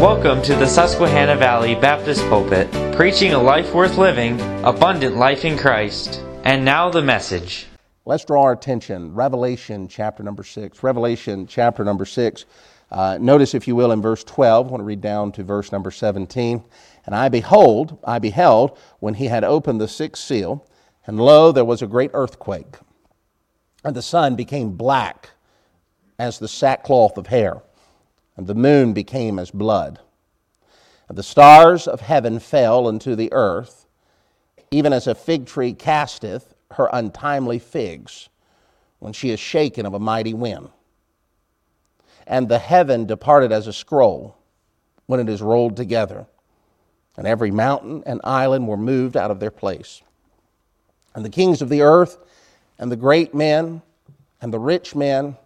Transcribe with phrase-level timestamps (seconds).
[0.00, 5.58] Welcome to the Susquehanna Valley Baptist Pulpit, preaching a life worth living, abundant life in
[5.58, 6.22] Christ.
[6.42, 7.66] And now the message.
[8.06, 9.14] Let's draw our attention.
[9.14, 10.82] Revelation chapter number 6.
[10.82, 12.46] Revelation chapter number 6.
[12.90, 15.70] Uh, notice, if you will, in verse 12, I want to read down to verse
[15.70, 16.64] number 17.
[17.04, 20.66] And I behold, I beheld, when he had opened the sixth seal,
[21.06, 22.78] and lo, there was a great earthquake.
[23.84, 25.28] And the sun became black
[26.18, 27.60] as the sackcloth of hair
[28.40, 30.00] and the moon became as blood.
[31.10, 33.84] And the stars of heaven fell into the earth,
[34.70, 38.30] even as a fig tree casteth her untimely figs
[38.98, 40.70] when she is shaken of a mighty wind.
[42.26, 44.38] And the heaven departed as a scroll
[45.04, 46.24] when it is rolled together,
[47.18, 50.00] and every mountain and island were moved out of their place.
[51.14, 52.16] And the kings of the earth,
[52.78, 53.82] and the great men,
[54.40, 55.36] and the rich men,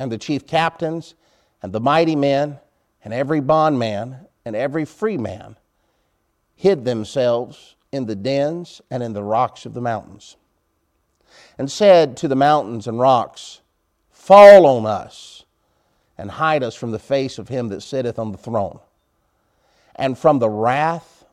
[0.00, 1.14] and the chief captains,
[1.62, 2.58] and the mighty men,
[3.04, 5.56] and every bondman, and every free man
[6.54, 10.36] hid themselves in the dens and in the rocks of the mountains,
[11.58, 13.60] and said to the mountains and rocks,
[14.10, 15.44] Fall on us,
[16.16, 18.80] and hide us from the face of him that sitteth on the throne,
[19.96, 21.24] and from the wrath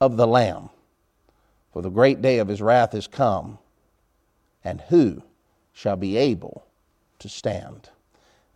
[0.00, 0.68] of the Lamb.
[1.72, 3.58] For the great day of his wrath is come,
[4.62, 5.22] and who
[5.72, 6.66] shall be able
[7.18, 7.88] to stand?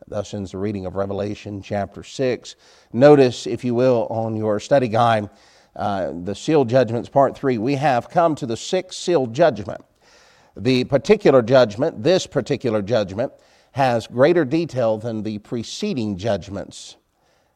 [0.08, 2.56] Thus ends the reading of Revelation chapter 6.
[2.92, 5.28] Notice, if you will, on your study guide,
[5.76, 9.84] uh, the seal judgments, part 3, we have come to the sixth seal judgment.
[10.56, 13.32] The particular judgment, this particular judgment,
[13.72, 16.96] has greater detail than the preceding judgments.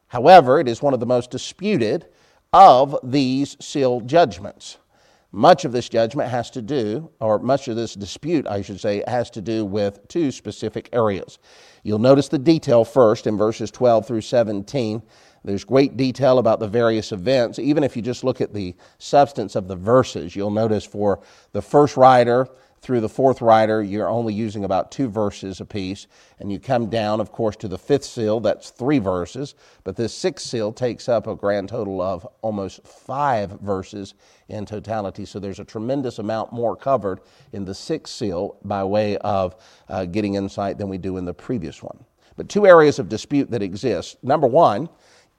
[0.07, 2.05] However, it is one of the most disputed
[2.53, 4.77] of these seal judgments.
[5.35, 9.03] Much of this judgment has to do, or much of this dispute, I should say,
[9.07, 11.39] has to do with two specific areas.
[11.81, 15.01] You'll notice the detail first in verses 12 through 17.
[15.43, 17.57] There's great detail about the various events.
[17.57, 21.19] Even if you just look at the substance of the verses, you'll notice for
[21.51, 22.47] the first rider,
[22.83, 26.05] through the fourth rider, you're only using about two verses apiece.
[26.39, 29.55] And you come down, of course, to the fifth seal, that's three verses.
[29.85, 34.15] But this sixth seal takes up a grand total of almost five verses
[34.49, 35.23] in totality.
[35.23, 37.21] So there's a tremendous amount more covered
[37.53, 39.55] in the sixth seal by way of
[39.87, 42.03] uh, getting insight than we do in the previous one.
[42.35, 44.21] But two areas of dispute that exist.
[44.23, 44.89] Number one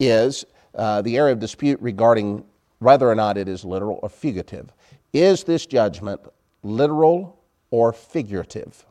[0.01, 2.43] is uh, the area of dispute regarding
[2.79, 4.73] whether or not it is literal or fugitive.
[5.13, 6.23] Is this judgment
[6.65, 7.39] literal
[7.71, 8.85] or figurative?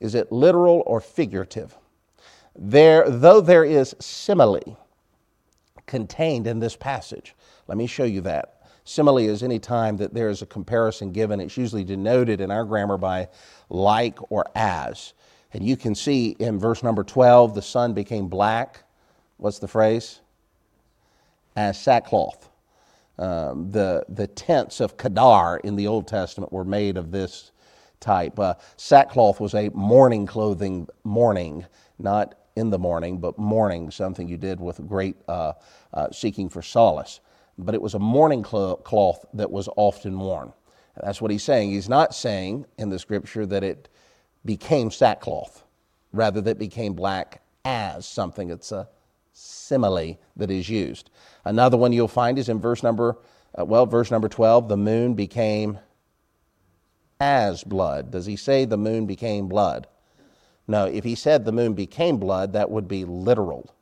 [0.00, 1.76] Is it literal or figurative?
[2.56, 4.78] There, though there is simile
[5.86, 7.34] contained in this passage,
[7.66, 8.62] let me show you that.
[8.84, 11.40] Simile is any time that there is a comparison given.
[11.40, 13.28] It's usually denoted in our grammar by
[13.70, 15.14] like or as.
[15.52, 18.84] And you can see in verse number 12, the sun became black.
[19.38, 20.20] What's the phrase?
[21.56, 22.50] As sackcloth.
[23.18, 27.52] Um, the, the tents of Kedar in the Old Testament were made of this
[28.00, 28.38] type.
[28.38, 31.64] Uh, sackcloth was a mourning clothing, mourning,
[31.98, 35.52] not in the morning, but mourning, something you did with great uh,
[35.92, 37.20] uh, seeking for solace.
[37.56, 40.52] But it was a mourning cloth that was often worn.
[41.02, 41.70] That's what he's saying.
[41.70, 43.88] He's not saying in the scripture that it
[44.44, 45.64] became sackcloth,
[46.12, 48.50] rather, that it became black as something.
[48.50, 48.88] It's a
[49.34, 51.10] simile that is used.
[51.44, 53.18] Another one you'll find is in verse number,
[53.58, 55.78] uh, well, verse number 12, the moon became
[57.20, 58.10] as blood.
[58.10, 59.86] Does he say the moon became blood?
[60.66, 63.74] No, if he said the moon became blood, that would be literal.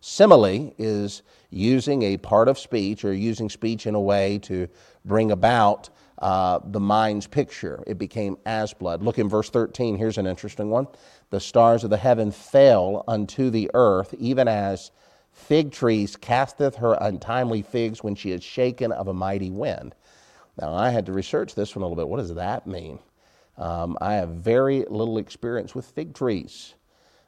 [0.00, 4.68] Simile is using a part of speech or using speech in a way to
[5.04, 7.82] bring about uh, the mind's picture.
[7.86, 9.02] It became as blood.
[9.02, 9.96] Look in verse 13.
[9.96, 10.86] Here's an interesting one.
[11.30, 14.90] The stars of the heaven fell unto the earth, even as
[15.32, 19.94] fig trees casteth her untimely figs when she is shaken of a mighty wind.
[20.60, 22.08] Now, I had to research this one a little bit.
[22.08, 23.00] What does that mean?
[23.58, 26.74] Um, I have very little experience with fig trees.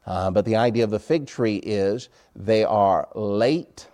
[0.06, 3.88] Uh, but the idea of the fig tree is they are late,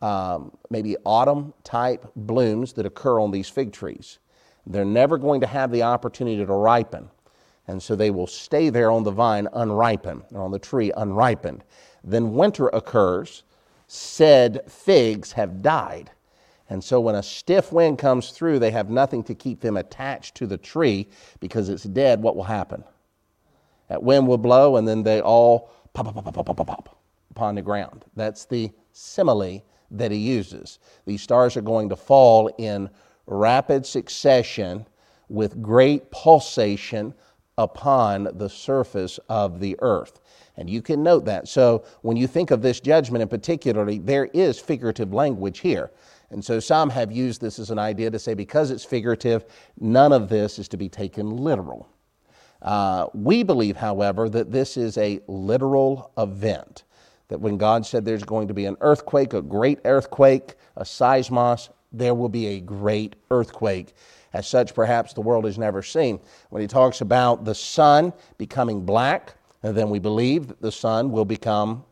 [0.00, 4.18] um, maybe autumn type blooms that occur on these fig trees.
[4.66, 7.08] They're never going to have the opportunity to ripen.
[7.66, 11.64] And so they will stay there on the vine unripened, or on the tree unripened.
[12.04, 13.44] Then winter occurs,
[13.86, 16.10] said figs have died.
[16.68, 20.34] And so when a stiff wind comes through, they have nothing to keep them attached
[20.36, 22.22] to the tree because it's dead.
[22.22, 22.82] What will happen?
[23.88, 26.98] That wind will blow and then they all pop, pop, pop, pop, pop, pop, pop
[27.30, 28.04] upon the ground.
[28.16, 30.78] That's the simile that he uses.
[31.04, 32.88] These stars are going to fall in
[33.26, 34.86] rapid succession
[35.28, 37.14] with great pulsation
[37.58, 40.20] upon the surface of the earth.
[40.56, 41.48] And you can note that.
[41.48, 45.90] So when you think of this judgment in particularly, there is figurative language here.
[46.30, 49.44] And so some have used this as an idea to say because it's figurative,
[49.78, 51.88] none of this is to be taken literal.
[52.62, 56.84] Uh, we believe, however, that this is a literal event.
[57.28, 61.70] That when God said there's going to be an earthquake, a great earthquake, a seismos,
[61.92, 63.94] there will be a great earthquake.
[64.32, 66.18] As such, perhaps the world has never seen.
[66.50, 71.24] When he talks about the sun becoming black, then we believe that the sun will
[71.24, 71.84] become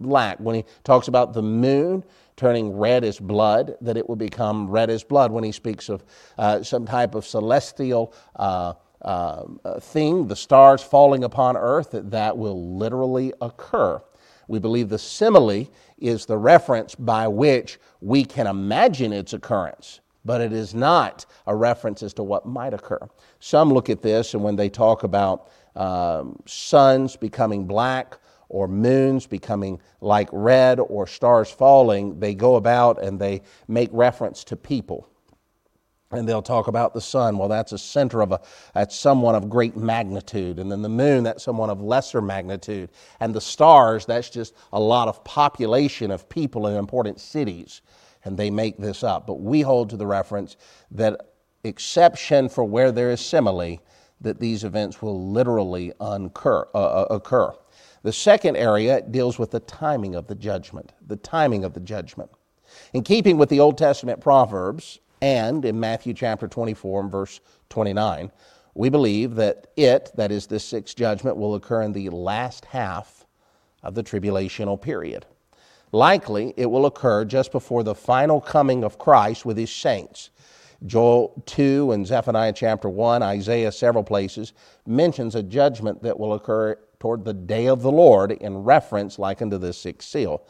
[0.00, 0.38] black.
[0.38, 2.04] When he talks about the moon
[2.36, 5.32] turning red as blood, that it will become red as blood.
[5.32, 6.04] When he speaks of
[6.36, 9.44] uh, some type of celestial uh, uh,
[9.80, 14.02] thing, the stars falling upon earth, that that will literally occur.
[14.48, 15.66] We believe the simile
[15.98, 21.54] is the reference by which we can imagine its occurrence, but it is not a
[21.54, 23.00] reference as to what might occur.
[23.40, 29.26] Some look at this, and when they talk about um, suns becoming black or moons
[29.26, 35.08] becoming like red or stars falling, they go about and they make reference to people.
[36.12, 37.36] And they'll talk about the sun.
[37.36, 38.40] Well, that's a center of a,
[38.74, 40.60] that's someone of great magnitude.
[40.60, 42.90] And then the moon, that's someone of lesser magnitude.
[43.18, 47.82] And the stars, that's just a lot of population of people in important cities.
[48.24, 49.26] And they make this up.
[49.26, 50.56] But we hold to the reference
[50.92, 51.20] that
[51.64, 53.78] exception for where there is simile,
[54.20, 57.52] that these events will literally uncur, uh, uh, occur.
[58.02, 60.92] The second area deals with the timing of the judgment.
[61.04, 62.30] The timing of the judgment.
[62.92, 67.40] In keeping with the Old Testament Proverbs and in Matthew chapter 24 and verse
[67.70, 68.30] 29,
[68.74, 73.26] we believe that it, that is, this sixth judgment, will occur in the last half
[73.82, 75.24] of the tribulational period.
[75.92, 80.30] Likely, it will occur just before the final coming of Christ with his saints.
[80.84, 84.52] Joel 2 and Zephaniah chapter 1, Isaiah several places
[84.86, 89.40] mentions a judgment that will occur toward the day of the Lord in reference like
[89.40, 90.42] unto the sixth seal.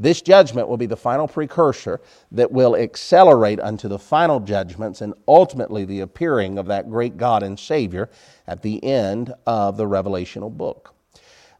[0.00, 2.00] This judgment will be the final precursor
[2.32, 7.42] that will accelerate unto the final judgments and ultimately the appearing of that great God
[7.42, 8.08] and Savior
[8.46, 10.94] at the end of the revelational book.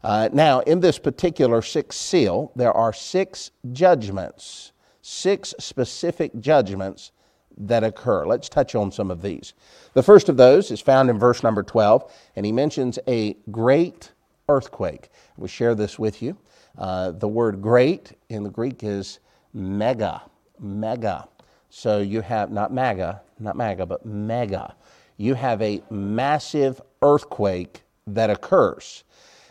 [0.03, 4.71] Uh, now, in this particular sixth seal, there are six judgments,
[5.03, 7.11] six specific judgments
[7.55, 8.25] that occur.
[8.25, 9.53] Let's touch on some of these.
[9.93, 14.13] The first of those is found in verse number 12, and he mentions a great
[14.49, 15.09] earthquake.
[15.37, 16.37] We share this with you.
[16.77, 19.19] Uh, the word great in the Greek is
[19.53, 20.21] mega,
[20.59, 21.27] mega.
[21.69, 24.75] So you have, not maga, not maga, but mega.
[25.17, 29.03] You have a massive earthquake that occurs.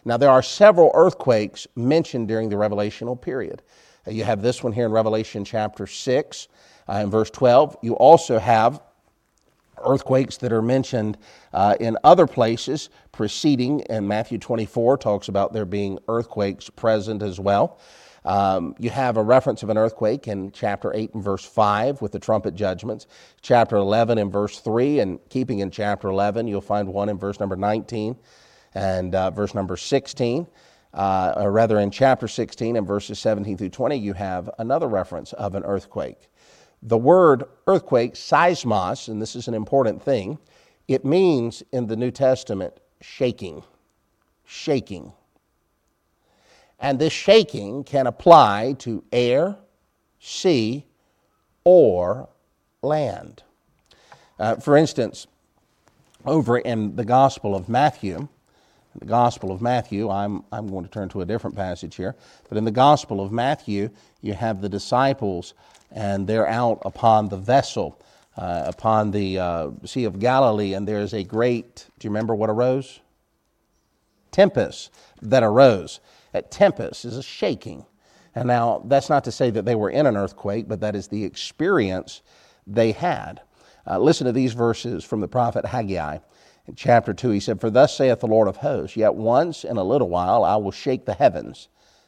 [0.04, 3.62] Now, there are several earthquakes mentioned during the revelational period.
[4.06, 6.48] Uh, you have this one here in Revelation chapter 6
[6.88, 7.76] uh, in verse 12.
[7.82, 8.80] You also have
[9.84, 11.18] earthquakes that are mentioned
[11.52, 17.40] uh, in other places preceding, and Matthew 24 talks about there being earthquakes present as
[17.40, 17.78] well.
[18.24, 22.12] Um, you have a reference of an earthquake in chapter 8 and verse 5 with
[22.12, 23.06] the trumpet judgments.
[23.40, 27.40] Chapter 11 and verse 3, and keeping in chapter 11, you'll find one in verse
[27.40, 28.16] number 19
[28.74, 30.46] and uh, verse number 16.
[30.92, 35.32] Uh, or rather, in chapter 16 and verses 17 through 20, you have another reference
[35.34, 36.30] of an earthquake.
[36.82, 40.38] The word earthquake, seismos, and this is an important thing,
[40.88, 43.62] it means in the New Testament shaking.
[44.44, 45.12] Shaking.
[46.78, 49.56] And this shaking can apply to air,
[50.18, 50.86] sea,
[51.64, 52.28] or
[52.82, 53.42] land.
[54.38, 55.26] Uh, for instance,
[56.24, 58.28] over in the Gospel of Matthew,
[59.00, 62.14] the Gospel of Matthew, I'm, I'm going to turn to a different passage here,
[62.48, 63.88] but in the Gospel of Matthew,
[64.20, 65.54] you have the disciples
[65.90, 68.00] and they're out upon the vessel,
[68.36, 72.50] uh, upon the uh, Sea of Galilee, and there's a great, do you remember what
[72.50, 73.00] arose?
[74.30, 74.90] Tempest
[75.22, 76.00] that arose.
[76.32, 77.86] That tempest is a shaking.
[78.34, 81.08] And now, that's not to say that they were in an earthquake, but that is
[81.08, 82.22] the experience
[82.66, 83.40] they had.
[83.86, 86.18] Uh, listen to these verses from the prophet Haggai.
[86.70, 89.76] In chapter 2, he said, For thus saith the Lord of hosts, Yet once in
[89.76, 91.66] a little while I will shake the heavens,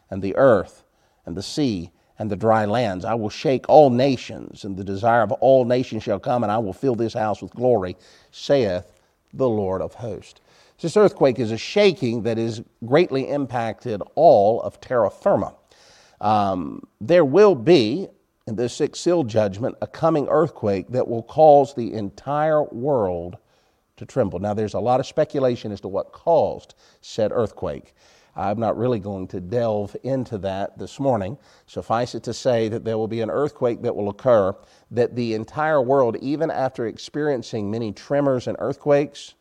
[0.08, 0.84] and the earth,
[1.26, 3.04] and the sea, and the dry lands.
[3.04, 6.58] I will shake all nations, and the desire of all nations shall come, and I
[6.58, 7.96] will fill this house with glory,
[8.30, 8.92] saith
[9.34, 10.40] the Lord of hosts.
[10.80, 15.54] This earthquake is a shaking that has greatly impacted all of terra firma.
[16.20, 18.06] Um, there will be,
[18.46, 23.38] in this sixth seal judgment, a coming earthquake that will cause the entire world
[24.02, 24.38] to tremble.
[24.38, 27.94] Now, there's a lot of speculation as to what caused said earthquake.
[28.34, 31.36] I'm not really going to delve into that this morning.
[31.66, 34.54] Suffice it to say that there will be an earthquake that will occur,
[34.90, 39.34] that the entire world, even after experiencing many tremors and earthquakes,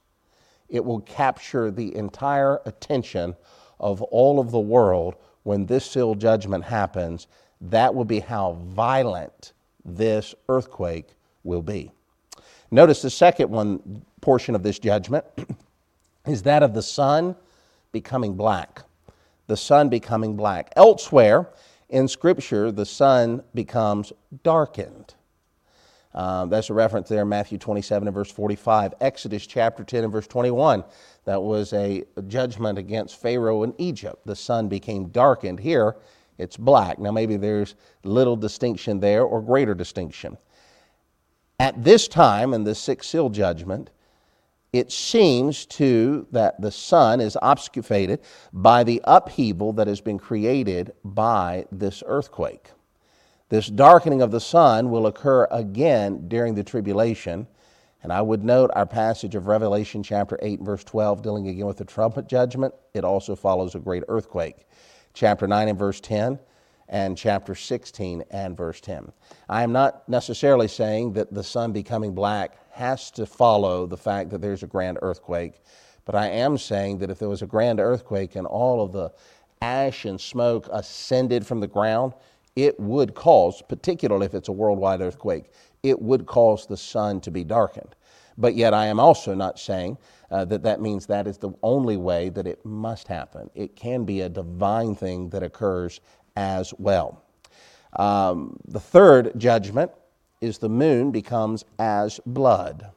[0.68, 3.36] it will capture the entire attention
[3.80, 7.28] of all of the world when this seal judgment happens.
[7.62, 9.54] That will be how violent
[9.86, 11.10] this earthquake
[11.44, 11.92] will be.
[12.72, 15.26] Notice the second one portion of this judgment
[16.28, 17.36] is that of the sun
[17.92, 18.84] becoming black.
[19.48, 20.72] The sun becoming black.
[20.76, 21.50] Elsewhere
[21.90, 24.14] in Scripture, the sun becomes
[24.44, 25.16] darkened.
[26.14, 28.94] Um, that's a reference there Matthew 27 and verse 45.
[29.00, 30.84] Exodus chapter 10 and verse 21.
[31.26, 34.26] That was a judgment against Pharaoh in Egypt.
[34.26, 35.60] The sun became darkened.
[35.60, 35.96] Here,
[36.38, 37.00] it's black.
[37.00, 40.38] Now, maybe there's little distinction there or greater distinction.
[41.60, 43.92] At this time, in the sixth seal judgment,
[44.74, 48.22] it seems to that the sun is obfuscated
[48.54, 52.72] by the upheaval that has been created by this earthquake.
[53.50, 57.48] This darkening of the sun will occur again during the tribulation.
[58.02, 61.78] And I would note our passage of Revelation chapter 8, verse 12, dealing again with
[61.78, 62.74] the trumpet judgment.
[62.94, 64.66] It also follows a great earthquake.
[65.14, 66.40] Chapter 9 and verse 10,
[66.92, 69.12] and chapter 16 and verse 10.
[69.50, 74.30] I am not necessarily saying that the sun becoming black has to follow the fact
[74.30, 75.62] that there's a grand earthquake,
[76.06, 79.12] but I am saying that if there was a grand earthquake and all of the
[79.62, 82.14] ash and smoke ascended from the ground,
[82.58, 85.52] it would cause, particularly if it's a worldwide earthquake,
[85.84, 87.96] it would cause the sun to be darkened.
[88.38, 89.98] But yet, I am also not saying
[90.32, 93.50] uh, that that means that is the only way that it must happen.
[93.56, 96.02] It can be a divine thing that occurs
[96.36, 97.22] as well.
[97.94, 99.92] Um, the third judgment
[100.40, 102.92] is the moon becomes as blood.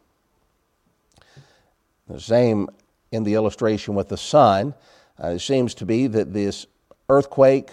[2.09, 2.69] The same
[3.11, 4.75] in the illustration with the sun.
[5.23, 6.67] Uh, it seems to be that this
[7.09, 7.71] earthquake,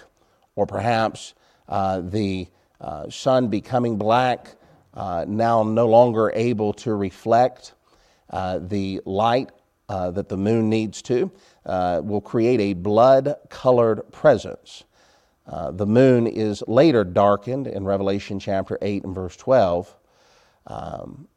[0.55, 1.33] or perhaps
[1.67, 2.47] uh, the
[2.79, 4.55] uh, sun becoming black,
[4.93, 7.73] uh, now no longer able to reflect
[8.29, 9.49] uh, the light
[9.89, 11.31] uh, that the moon needs to,
[11.65, 14.83] will create a blood colored presence.
[15.47, 19.95] The moon is later darkened in Revelation chapter 8 and verse 12.
[20.67, 21.27] Um,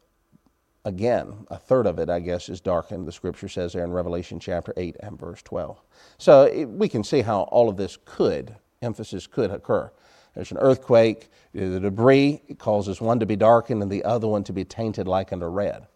[0.84, 4.38] again, a third of it, I guess, is darkened, the scripture says there in Revelation
[4.38, 5.80] chapter 8 and verse 12.
[6.18, 9.90] So it, we can see how all of this could, emphasis could occur.
[10.34, 14.52] There's an earthquake, the debris causes one to be darkened and the other one to
[14.52, 15.86] be tainted like unto red.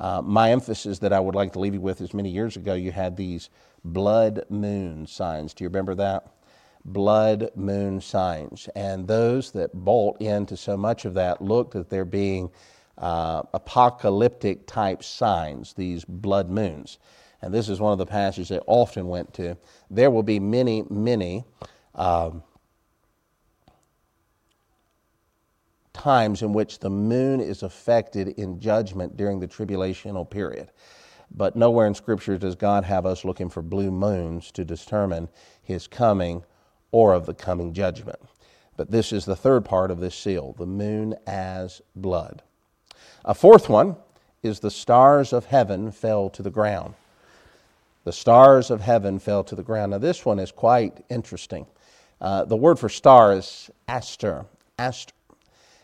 [0.00, 2.74] Uh, my emphasis that I would like to leave you with is many years ago
[2.74, 3.50] you had these
[3.84, 5.54] blood moon signs.
[5.54, 6.26] Do you remember that?
[6.84, 8.68] Blood moon signs.
[8.74, 12.50] And those that bolt into so much of that looked at there being
[12.98, 16.98] uh, apocalyptic type signs, these blood moons.
[17.40, 19.56] And this is one of the passages they often went to.
[19.90, 21.44] There will be many, many.
[21.94, 22.42] Um,
[25.92, 30.70] times in which the moon is affected in judgment during the tribulational period.
[31.34, 35.28] But nowhere in Scripture does God have us looking for blue moons to determine
[35.62, 36.44] his coming
[36.92, 38.20] or of the coming judgment.
[38.76, 42.42] But this is the third part of this seal the moon as blood.
[43.24, 43.96] A fourth one
[44.42, 46.94] is the stars of heaven fell to the ground.
[48.04, 49.92] The stars of heaven fell to the ground.
[49.92, 51.66] Now, this one is quite interesting.
[52.20, 54.44] Uh, the word for star is aster,
[54.78, 55.12] aster,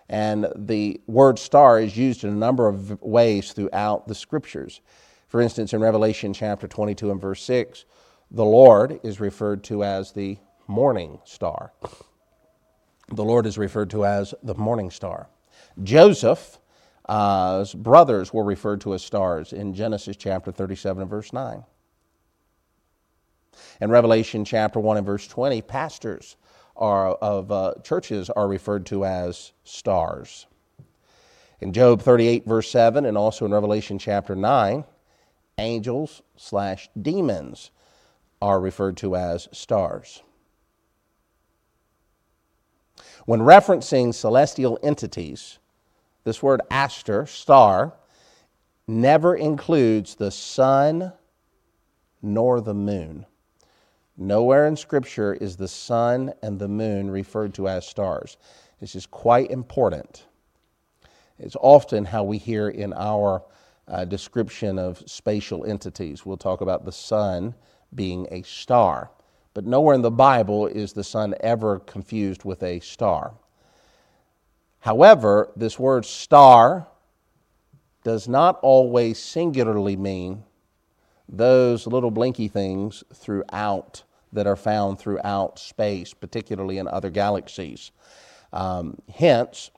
[0.08, 4.80] and the word star is used in a number of ways throughout the scriptures.
[5.28, 7.84] For instance, in Revelation chapter 22 and verse 6,
[8.30, 10.38] the Lord is referred to as the
[10.68, 11.72] morning star.
[13.10, 15.28] The Lord is referred to as the morning star.
[15.82, 16.58] Joseph's
[17.75, 21.64] brothers were referred to as stars in Genesis chapter 37 and verse 9.
[23.80, 26.37] In Revelation chapter 1 and verse 20, pastors
[26.76, 30.46] are, of uh, churches are referred to as stars.
[31.60, 34.84] In Job 38, verse 7, and also in Revelation chapter 9,
[35.56, 37.70] angels slash demons
[38.40, 40.22] are referred to as stars.
[43.28, 45.58] When referencing celestial entities,
[46.25, 47.92] this word aster, star,
[48.87, 51.12] never includes the sun
[52.23, 53.26] nor the moon.
[54.16, 58.38] Nowhere in Scripture is the sun and the moon referred to as stars.
[58.80, 60.25] This is quite important.
[61.38, 63.42] It's often how we hear in our
[63.88, 66.25] uh, description of spatial entities.
[66.25, 67.54] We'll talk about the sun
[67.94, 69.11] being a star,
[69.55, 73.35] but nowhere in the Bible is the sun ever confused with a star.
[74.81, 76.87] However, this word star
[78.05, 80.45] does not always singularly mean
[81.28, 84.02] those little blinky things throughout
[84.33, 87.90] that are found throughout space, particularly in other galaxies.
[88.52, 89.71] Um, hence,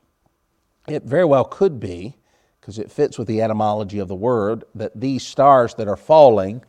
[0.86, 2.16] it very well could be
[2.60, 6.62] because it fits with the etymology of the word that these stars that are falling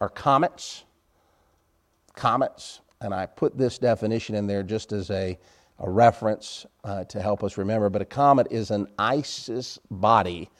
[0.00, 0.84] are comets.
[2.18, 2.80] Comets.
[3.00, 5.38] And I put this definition in there just as a,
[5.78, 7.88] a reference uh, to help us remember.
[7.88, 10.50] But a comet is an ice body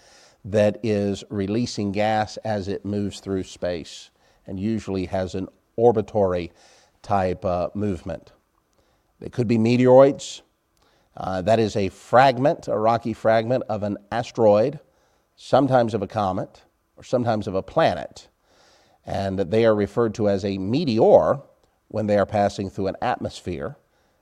[0.44, 4.10] that is releasing gas as it moves through space
[4.46, 6.50] and usually has an orbitatory
[7.02, 8.32] type uh, movement.
[9.20, 10.42] It could be meteoroids.
[11.16, 14.78] Uh, that is a fragment, a rocky fragment of an asteroid,
[15.34, 16.62] sometimes of a comet,
[16.96, 18.28] or sometimes of a planet.
[19.08, 21.40] And they are referred to as a meteor
[21.88, 23.78] when they are passing through an atmosphere,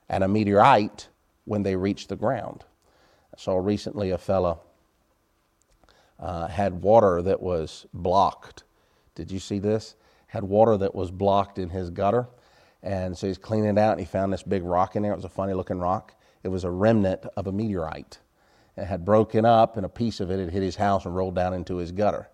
[0.07, 1.09] and a meteorite
[1.43, 2.63] when they reach the ground.
[3.35, 4.61] I saw recently a fellow
[6.17, 8.63] uh, had water that was blocked.
[9.13, 9.95] Did you see this?
[10.27, 12.29] Had water that was blocked in his gutter.
[12.81, 15.11] And so he's cleaning it out and he found this big rock in there.
[15.11, 16.13] It was a funny looking rock.
[16.43, 18.19] It was a remnant of a meteorite.
[18.77, 21.35] It had broken up and a piece of it had hit his house and rolled
[21.35, 22.29] down into his gutter.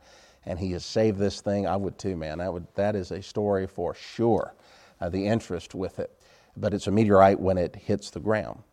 [0.45, 1.67] And he has saved this thing.
[1.67, 2.39] I would too, man.
[2.39, 4.53] That, would, that is a story for sure,
[5.00, 6.12] uh, the interest with it.
[6.57, 8.63] But it's a meteorite when it hits the ground.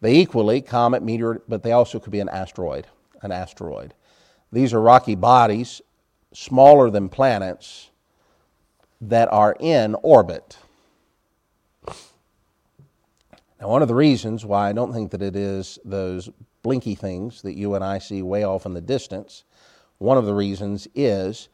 [0.00, 2.86] They equally, comet, meteor, but they also could be an asteroid,
[3.22, 3.94] an asteroid.
[4.50, 5.80] These are rocky bodies,
[6.32, 7.90] smaller than planets,
[9.00, 10.56] that are in orbit.
[13.60, 16.28] Now, one of the reasons why I don't think that it is those
[16.62, 19.44] blinky things that you and I see way off in the distance,
[20.02, 21.48] one of the reasons is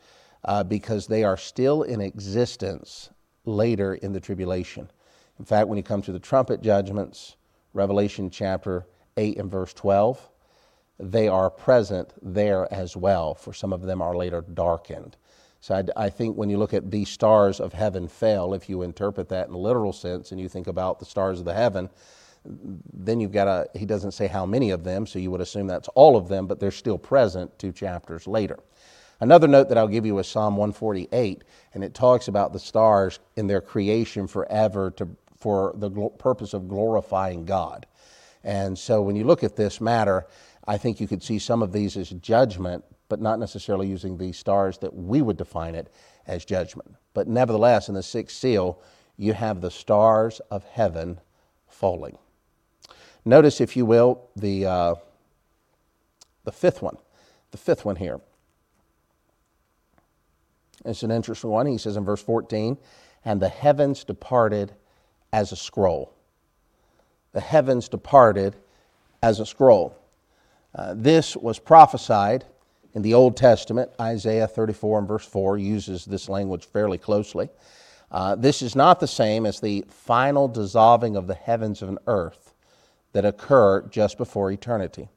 [0.44, 3.10] uh, because they are still in existence
[3.44, 4.90] later in the tribulation.
[5.38, 7.36] In fact, when you come to the trumpet judgments,
[7.74, 8.86] Revelation chapter
[9.16, 10.28] 8 and verse 12,
[10.98, 15.16] they are present there as well, for some of them are later darkened.
[15.60, 18.82] So I, I, think when you look at the stars of heaven fell, if you
[18.82, 21.90] interpret that in a literal sense and you think about the stars of the heaven,
[22.44, 25.66] then you've got a, he doesn't say how many of them, so you would assume
[25.66, 28.58] that's all of them, but they're still present two chapters later.
[29.20, 31.42] Another note that I'll give you is Psalm 148,
[31.74, 36.68] and it talks about the stars in their creation forever to, for the purpose of
[36.68, 37.86] glorifying God.
[38.44, 40.26] And so when you look at this matter,
[40.66, 44.32] I think you could see some of these as judgment, but not necessarily using the
[44.32, 45.92] stars that we would define it
[46.26, 46.94] as judgment.
[47.12, 48.80] But nevertheless, in the sixth seal,
[49.16, 51.20] you have the stars of heaven
[51.66, 52.18] falling.
[53.28, 54.94] Notice, if you will, the, uh,
[56.44, 56.96] the fifth one.
[57.50, 58.20] The fifth one here.
[60.86, 61.66] It's an interesting one.
[61.66, 62.78] He says in verse 14,
[63.26, 64.72] and the heavens departed
[65.30, 66.14] as a scroll.
[67.32, 68.56] The heavens departed
[69.22, 69.94] as a scroll.
[70.74, 72.46] Uh, this was prophesied
[72.94, 73.90] in the Old Testament.
[74.00, 77.50] Isaiah 34 and verse 4 uses this language fairly closely.
[78.10, 82.47] Uh, this is not the same as the final dissolving of the heavens and earth
[83.12, 85.08] that occur just before eternity.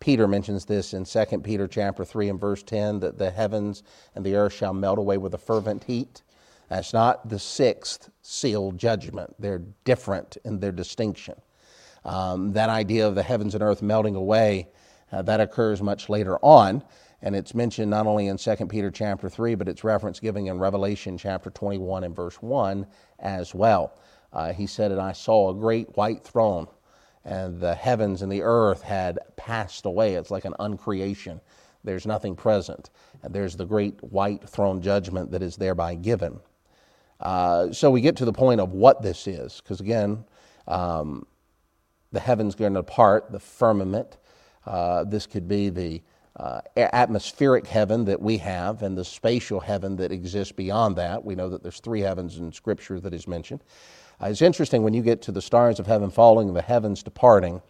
[0.00, 3.82] Peter mentions this in 2 Peter chapter 3 and verse 10 that the heavens
[4.14, 6.22] and the earth shall melt away with a fervent heat.
[6.70, 9.34] That's not the sixth seal judgment.
[9.38, 11.34] They're different in their distinction.
[12.04, 14.68] Um, that idea of the heavens and earth melting away,
[15.12, 16.82] uh, that occurs much later on,
[17.20, 20.58] and it's mentioned not only in 2 Peter chapter 3, but it's reference giving in
[20.58, 22.86] Revelation chapter 21 and verse 1
[23.18, 23.98] as well.
[24.32, 26.68] Uh, he said, And I saw a great white throne,
[27.24, 30.14] and the heavens and the earth had passed away.
[30.14, 31.40] It's like an uncreation.
[31.84, 32.90] There's nothing present.
[33.22, 36.40] And there's the great white throne judgment that is thereby given.
[37.20, 40.24] Uh, so we get to the point of what this is, because again,
[40.66, 41.26] um,
[42.12, 44.16] the heavens going to depart, the firmament.
[44.66, 46.02] Uh, this could be the
[46.36, 51.22] uh, atmospheric heaven that we have and the spatial heaven that exists beyond that.
[51.24, 53.62] We know that there's three heavens in Scripture that is mentioned.
[54.20, 57.62] Uh, it's interesting when you get to the stars of heaven falling the heavens departing.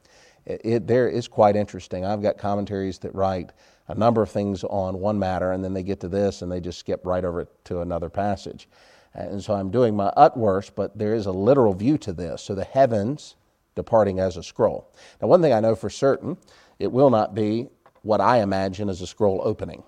[0.47, 2.05] It, it, there is quite interesting.
[2.05, 3.53] I've got commentaries that write
[3.87, 6.61] a number of things on one matter, and then they get to this and they
[6.61, 8.69] just skip right over to another passage.
[9.15, 12.43] And so I'm doing my utmost, but there is a literal view to this.
[12.43, 13.37] So the heavens
[13.75, 14.93] departing as a scroll.
[15.21, 16.37] Now, one thing I know for certain,
[16.79, 17.69] it will not be
[18.03, 19.83] what I imagine as a scroll opening.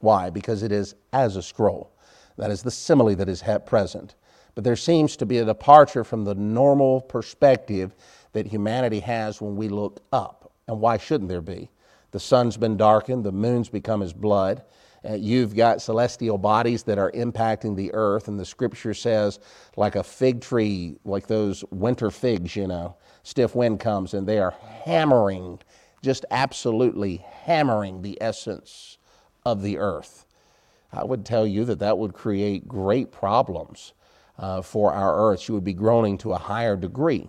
[0.00, 0.30] Why?
[0.30, 1.90] Because it is as a scroll.
[2.36, 4.14] That is the simile that is present.
[4.54, 7.94] But there seems to be a departure from the normal perspective
[8.32, 10.52] that humanity has when we look up.
[10.68, 11.70] And why shouldn't there be?
[12.12, 14.62] The sun's been darkened, the moon's become as blood.
[15.08, 19.38] Uh, you've got celestial bodies that are impacting the earth, and the scripture says,
[19.76, 24.38] like a fig tree, like those winter figs, you know, stiff wind comes and they
[24.38, 25.58] are hammering,
[26.02, 28.96] just absolutely hammering the essence
[29.44, 30.24] of the earth.
[30.92, 33.92] I would tell you that that would create great problems
[34.38, 35.40] uh, for our earth.
[35.40, 37.28] She would be groaning to a higher degree.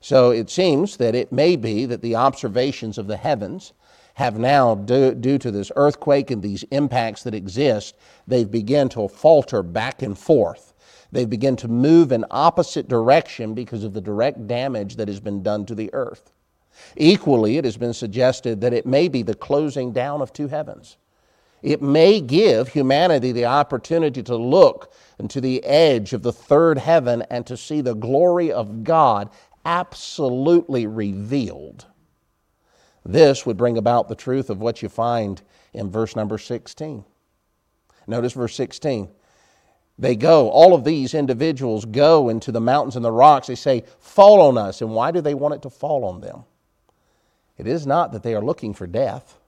[0.00, 3.72] So it seems that it may be that the observations of the heavens
[4.14, 9.08] have now, due, due to this earthquake and these impacts that exist, they've begun to
[9.08, 10.74] falter back and forth.
[11.12, 15.42] They've begun to move in opposite direction because of the direct damage that has been
[15.42, 16.32] done to the earth.
[16.96, 20.96] Equally, it has been suggested that it may be the closing down of two heavens.
[21.62, 27.22] It may give humanity the opportunity to look into the edge of the third heaven
[27.30, 29.30] and to see the glory of God
[29.64, 31.86] absolutely revealed.
[33.04, 35.42] This would bring about the truth of what you find
[35.72, 37.04] in verse number 16.
[38.06, 39.08] Notice verse 16.
[39.98, 43.48] They go, all of these individuals go into the mountains and the rocks.
[43.48, 44.80] They say, Fall on us.
[44.80, 46.44] And why do they want it to fall on them?
[47.58, 49.38] It is not that they are looking for death.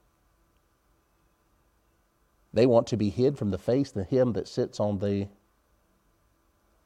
[2.53, 5.29] They want to be hid from the face of him that sits on the.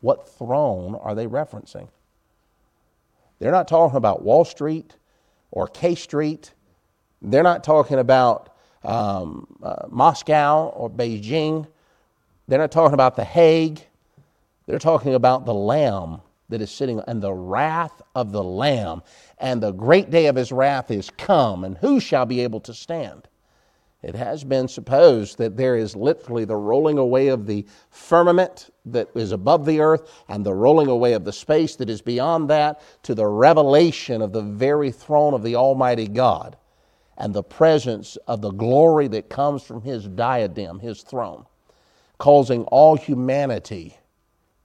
[0.01, 1.89] What throne are they referencing?
[3.39, 4.97] They're not talking about Wall Street
[5.51, 6.53] or K Street.
[7.21, 11.67] They're not talking about um, uh, Moscow or Beijing.
[12.47, 13.81] They're not talking about the Hague.
[14.67, 19.03] They're talking about the Lamb that is sitting, and the wrath of the Lamb.
[19.39, 22.75] And the great day of his wrath is come, and who shall be able to
[22.75, 23.27] stand?
[24.07, 29.09] It has been supposed that there is literally the rolling away of the firmament that
[29.17, 32.81] is above the earth and the rolling away of the space that is beyond that
[33.03, 36.57] to the revelation of the very throne of the Almighty God
[37.19, 41.45] and the presence of the glory that comes from His diadem, His throne,
[42.19, 43.99] causing all humanity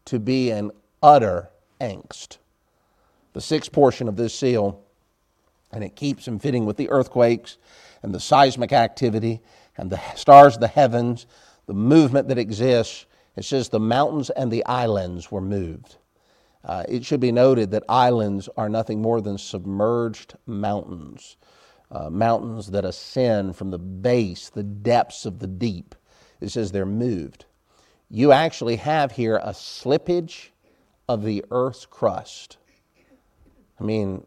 [0.06, 0.70] to be in
[1.02, 1.50] utter
[1.80, 2.38] angst.
[3.34, 4.84] The sixth portion of this seal,
[5.72, 7.58] and it keeps in fitting with the earthquakes
[8.04, 9.42] and the seismic activity
[9.78, 11.28] and the stars of the heavens,
[11.66, 13.06] the movement that exists.
[13.36, 15.98] It says the mountains and the islands were moved.
[16.64, 21.38] Uh, it should be noted that islands are nothing more than submerged mountains,
[21.92, 25.96] uh, mountains that ascend from the base, the depths of the deep.
[26.40, 27.46] It says they're moved.
[28.10, 30.50] You actually have here a slippage
[31.08, 32.58] of the earth's crust.
[33.80, 34.26] I mean,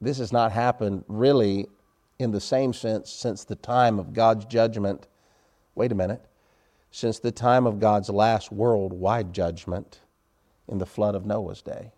[0.00, 1.66] this has not happened really
[2.18, 5.06] in the same sense since the time of God's judgment.
[5.74, 6.24] Wait a minute.
[6.90, 10.00] Since the time of God's last worldwide judgment
[10.68, 11.92] in the flood of Noah's day.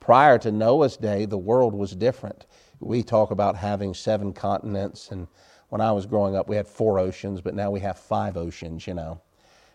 [0.00, 2.46] Prior to Noah's day, the world was different.
[2.80, 5.28] We talk about having seven continents, and
[5.68, 8.86] when I was growing up, we had four oceans, but now we have five oceans,
[8.86, 9.20] you know.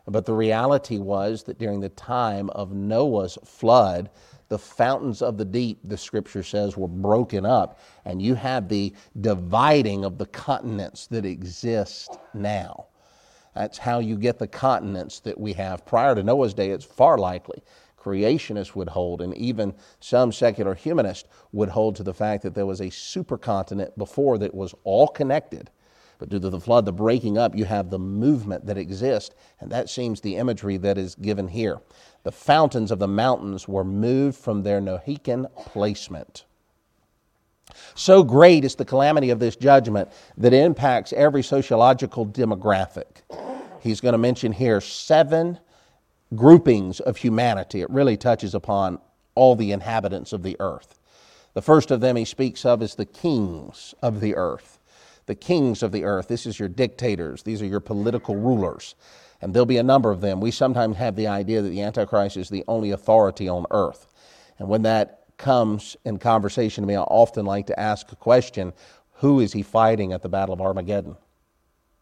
[0.05, 4.09] But the reality was that during the time of Noah's flood,
[4.49, 8.93] the fountains of the deep, the scripture says, were broken up, and you have the
[9.19, 12.85] dividing of the continents that exist now.
[13.55, 15.85] That's how you get the continents that we have.
[15.85, 17.63] Prior to Noah's day, it's far likely
[17.99, 22.65] creationists would hold, and even some secular humanists would hold to the fact that there
[22.65, 25.69] was a supercontinent before that was all connected
[26.19, 29.71] but due to the flood, the breaking up, you have the movement that exists, and
[29.71, 31.79] that seems the imagery that is given here.
[32.23, 36.45] The fountains of the mountains were moved from their Noachian placement.
[37.95, 43.21] So great is the calamity of this judgment that it impacts every sociological demographic.
[43.81, 45.59] He's going to mention here seven
[46.35, 47.81] groupings of humanity.
[47.81, 48.99] It really touches upon
[49.35, 50.99] all the inhabitants of the earth.
[51.53, 54.76] The first of them he speaks of is the kings of the earth
[55.27, 56.27] the kings of the earth.
[56.27, 57.43] This is your dictators.
[57.43, 58.95] These are your political rulers.
[59.41, 60.41] And there'll be a number of them.
[60.41, 64.07] We sometimes have the idea that the Antichrist is the only authority on earth.
[64.57, 68.73] And when that comes in conversation to me, I often like to ask a question
[69.15, 71.17] Who is he fighting at the Battle of Armageddon?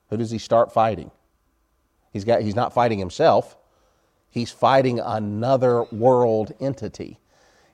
[0.10, 1.12] Who does he start fighting?
[2.14, 3.58] He's, got, he's not fighting himself,
[4.30, 7.20] he's fighting another world entity.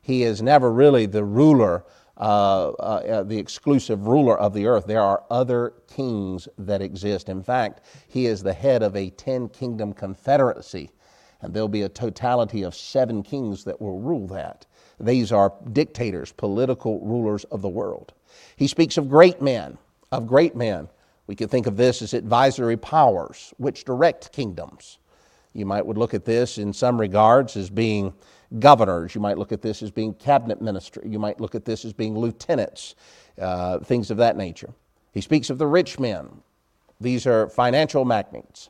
[0.01, 1.83] He is never really the ruler
[2.21, 4.86] Uh, uh, uh, the exclusive ruler of the earth.
[4.86, 7.29] There are other kings that exist.
[7.29, 10.91] In fact, he is the head of a 10 kingdom confederacy,
[11.41, 14.67] and there'll be a totality of seven kings that will rule that.
[14.99, 18.13] These are dictators, political rulers of the world.
[18.55, 19.79] He speaks of great men,
[20.12, 20.89] of great men.
[21.25, 24.99] We could think of this as advisory powers, which direct kingdoms.
[25.53, 28.13] You might would look at this in some regards as being
[28.59, 29.15] governors.
[29.15, 31.01] You might look at this as being cabinet minister.
[31.05, 32.95] You might look at this as being lieutenants,
[33.39, 34.73] uh, things of that nature.
[35.13, 36.29] He speaks of the rich men.
[36.99, 38.69] These are financial magnates.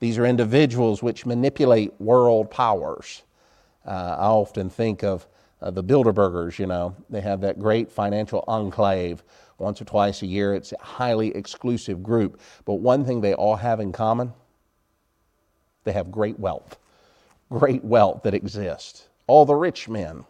[0.00, 3.22] These are individuals which manipulate world powers.
[3.86, 5.26] Uh, I often think of
[5.62, 9.22] uh, the Bilderbergers, you know, they have that great financial enclave
[9.58, 10.54] once or twice a year.
[10.54, 12.40] It's a highly exclusive group.
[12.64, 14.32] But one thing they all have in common
[15.84, 16.78] they have great wealth,
[17.50, 20.24] great wealth that exists all the rich men,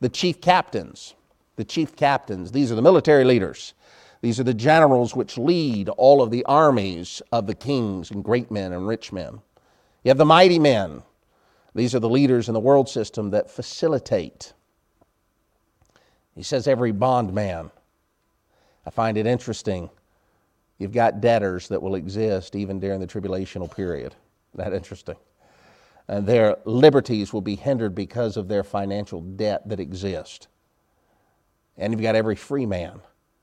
[0.00, 1.14] the chief captains.
[1.56, 3.74] The chief captains, these are the military leaders.
[4.22, 8.50] These are the generals which lead all of the armies of the kings and great
[8.50, 9.40] men and rich men.
[10.02, 11.02] You have the mighty men.
[11.74, 14.52] These are the leaders in the world system that facilitate.
[16.34, 17.70] He says every bondman.
[18.86, 19.90] I find it interesting.
[20.78, 24.14] You've got debtors that will exist even during the tribulational period.
[24.54, 25.16] That interesting.
[26.08, 30.48] And their liberties will be hindered because of their financial debt that exists.
[31.76, 33.00] And you've got every free man,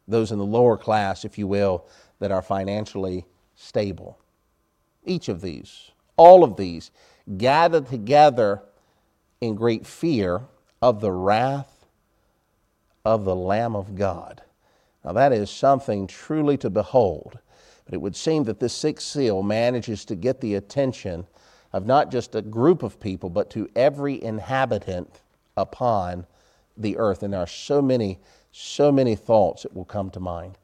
[0.08, 1.88] those in the lower class, if you will,
[2.19, 4.19] that are financially stable.
[5.04, 6.91] Each of these, all of these,
[7.38, 8.62] gathered together
[9.41, 10.41] in great fear
[10.82, 11.86] of the wrath
[13.06, 14.43] of the Lamb of God.
[15.04, 17.39] Now, that is something truly to behold.
[17.86, 21.26] But it would seem that this sixth seal manages to get the attention
[21.73, 25.21] of not just a group of people, but to every inhabitant
[25.55, 26.25] upon
[26.77, 27.23] the earth.
[27.23, 28.19] And there are so many,
[28.51, 30.58] so many thoughts that will come to mind.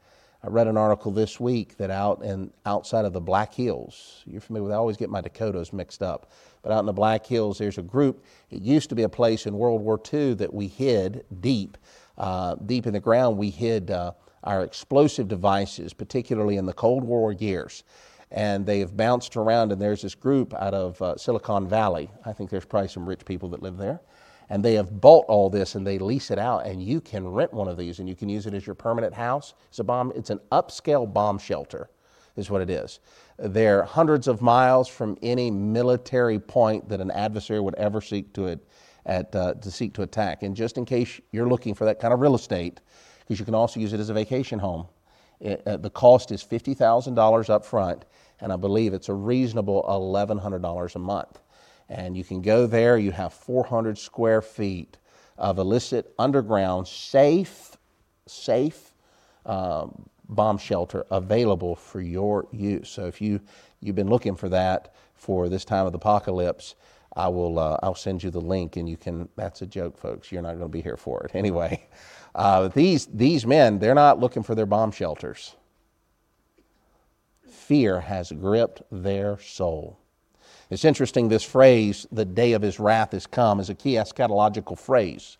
[0.43, 4.41] I read an article this week that out in outside of the Black Hills, you're
[4.41, 4.73] familiar with.
[4.73, 7.83] I always get my Dakotas mixed up, but out in the Black Hills, there's a
[7.83, 8.23] group.
[8.51, 11.79] It used to be a place in World War II that we hid deep,
[12.19, 13.39] uh, deep in the ground.
[13.39, 14.11] We hid uh,
[14.43, 17.83] our explosive devices, particularly in the Cold War years.
[18.31, 22.09] And they have bounced around, and there's this group out of uh, Silicon Valley.
[22.25, 24.01] I think there's probably some rich people that live there.
[24.49, 27.53] And they have bought all this and they lease it out, and you can rent
[27.53, 29.53] one of these and you can use it as your permanent house.
[29.69, 31.89] It's a bomb, it's an upscale bomb shelter,
[32.35, 32.99] is what it is.
[33.37, 38.59] They're hundreds of miles from any military point that an adversary would ever seek to,
[39.05, 40.43] at, uh, to seek to attack.
[40.43, 42.81] And just in case you're looking for that kind of real estate,
[43.19, 44.85] because you can also use it as a vacation home.
[45.39, 48.05] It, uh, the cost is $50,000 up front,
[48.39, 51.39] and I believe it's a reasonable $1,100 a month.
[51.89, 54.97] And you can go there, you have 400 square feet
[55.37, 57.77] of illicit underground, safe,
[58.27, 58.93] safe
[59.45, 62.89] um, bomb shelter available for your use.
[62.89, 63.39] So if you,
[63.81, 66.75] you've been looking for that for this time of the apocalypse,
[67.15, 70.31] I will uh, I'll send you the link and you can that's a joke folks
[70.31, 71.87] you're not going to be here for it anyway
[72.35, 75.55] uh, these, these men, they're not looking for their bomb shelters.
[77.49, 79.97] Fear has gripped their soul.
[80.69, 84.77] It's interesting, this phrase, the day of his wrath is come, is a key eschatological
[84.77, 85.37] phrase.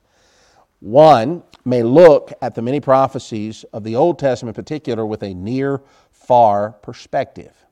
[0.80, 5.34] One may look at the many prophecies of the Old Testament in particular with a
[5.34, 5.82] near,
[6.12, 7.65] far perspective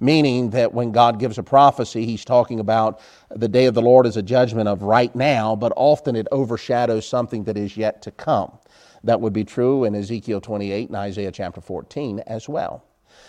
[0.00, 4.06] meaning that when God gives a prophecy, he's talking about the day of the Lord
[4.06, 8.10] as a judgment of right now, but often it overshadows something that is yet to
[8.10, 8.58] come.
[9.04, 12.84] That would be true in Ezekiel 28 and Isaiah chapter 14 as well.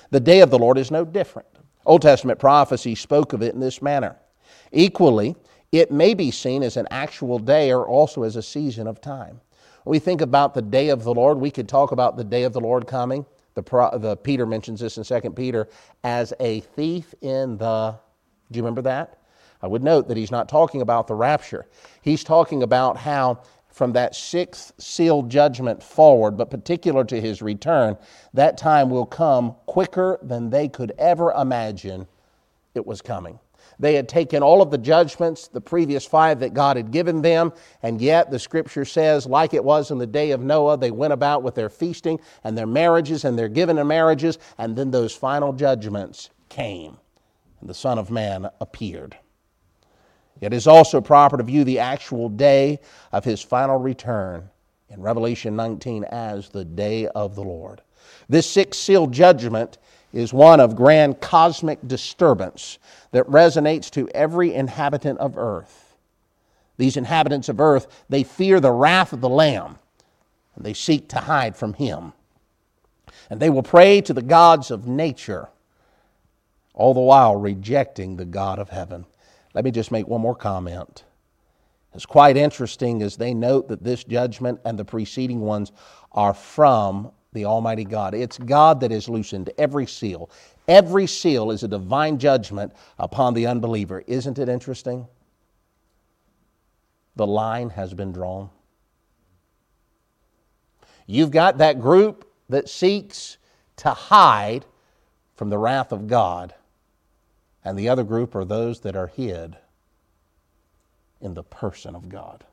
[0.10, 1.48] The day of the Lord is no different.
[1.86, 4.16] Old Testament prophecy spoke of it in this manner.
[4.72, 5.36] Equally,
[5.72, 9.42] it may be seen as an actual day or also as a season of time.
[9.84, 12.44] When we think about the day of the Lord, we could talk about the day
[12.44, 13.64] of the Lord coming the,
[14.00, 15.68] the Peter mentions this in 2 Peter
[16.04, 17.96] as a thief in the.
[18.52, 19.18] Do you remember that?
[19.62, 21.68] I would note that he's not talking about the rapture.
[22.02, 27.98] He's talking about how from that sixth sealed judgment forward, but particular to his return,
[28.34, 32.08] that time will come quicker than they could ever imagine
[32.74, 33.40] it was coming.
[33.82, 37.52] They had taken all of the judgments, the previous five that God had given them,
[37.82, 41.14] and yet the scripture says, like it was in the day of Noah, they went
[41.14, 45.16] about with their feasting and their marriages and their giving of marriages, and then those
[45.16, 46.96] final judgments came,
[47.60, 49.18] and the Son of Man appeared.
[50.42, 54.48] It is also proper to view the actual day of his final return
[54.90, 57.82] in Revelation 19 as the day of the Lord.
[58.30, 59.80] This sixth seal judgment
[60.14, 62.80] is one of grand cosmic disturbance
[63.12, 65.96] that resonates to every inhabitant of earth.
[66.78, 69.78] These inhabitants of earth, they fear the wrath of the Lamb,
[70.56, 72.14] and they seek to hide from him.
[73.30, 75.50] And they will pray to the gods of nature,
[76.74, 79.06] all the while rejecting the God of heaven.
[79.54, 81.04] Let me just make one more comment.
[81.94, 85.72] It's quite interesting as they note that this judgment and the preceding ones
[86.14, 88.14] are from the Almighty God.
[88.14, 90.30] It's God that has loosened every seal.
[90.68, 94.04] Every seal is a divine judgment upon the unbeliever.
[94.06, 95.08] Isn't it interesting?
[97.16, 98.50] The line has been drawn.
[101.08, 103.38] You've got that group that seeks
[103.78, 104.66] to hide
[105.36, 106.54] from the wrath of God,
[107.64, 109.58] and the other group are those that are hid
[111.22, 112.46] in the person of God.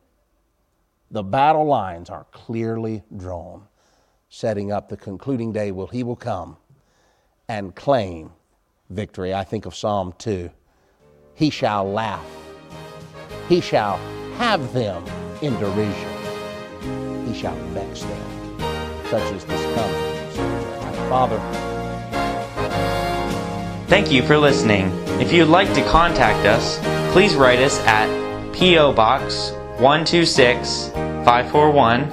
[1.10, 3.66] The battle lines are clearly drawn
[4.28, 6.56] setting up the concluding day well, he will come
[7.48, 8.30] and claim
[8.90, 9.34] victory.
[9.34, 10.50] I think of Psalm 2.
[11.34, 12.24] He shall laugh.
[13.48, 13.96] He shall
[14.36, 15.04] have them
[15.40, 17.26] in derision.
[17.26, 18.60] He shall vex them,
[19.08, 20.08] such as this coming.
[21.08, 21.38] Father.
[23.86, 24.90] Thank you for listening.
[25.18, 26.78] If you'd like to contact us,
[27.12, 28.06] please write us at
[28.52, 28.92] P.O.
[28.92, 32.10] Box 126 541,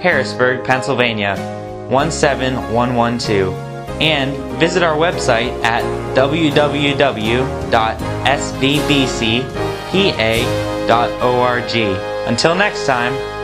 [0.00, 1.57] Harrisburg, Pennsylvania
[1.90, 3.54] 17112
[4.00, 5.82] and visit our website at
[6.14, 6.68] www.svbcpa.org.
[12.28, 13.37] Until next time,